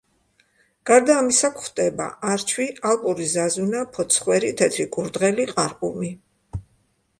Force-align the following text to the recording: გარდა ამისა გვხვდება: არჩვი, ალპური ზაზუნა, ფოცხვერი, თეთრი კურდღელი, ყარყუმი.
გარდა 0.89 1.17
ამისა 1.23 1.51
გვხვდება: 1.57 2.07
არჩვი, 2.31 2.67
ალპური 2.91 3.29
ზაზუნა, 3.35 3.83
ფოცხვერი, 3.99 4.53
თეთრი 4.63 4.89
კურდღელი, 4.99 5.49
ყარყუმი. 5.55 6.13